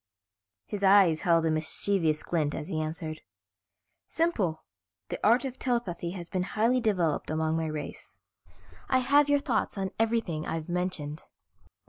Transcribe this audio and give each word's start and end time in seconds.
His 0.65 0.83
eyes 0.83 1.21
held 1.21 1.45
a 1.45 1.51
mischievous 1.51 2.23
glint 2.23 2.55
as 2.55 2.69
he 2.69 2.81
answered. 2.81 3.21
"Simple, 4.07 4.63
the 5.09 5.19
art 5.23 5.45
of 5.45 5.59
telepathy 5.59 6.09
has 6.13 6.27
been 6.27 6.41
highly 6.57 6.81
developed 6.81 7.29
among 7.29 7.55
my 7.55 7.67
race. 7.67 8.17
I 8.89 8.97
have 8.97 9.29
your 9.29 9.37
thoughts 9.37 9.77
on 9.77 9.91
everything 9.99 10.43
I've 10.47 10.69
mentioned. 10.69 11.21